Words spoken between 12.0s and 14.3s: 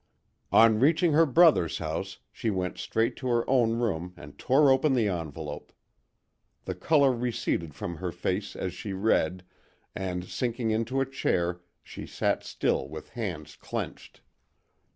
sat still with hands clenched.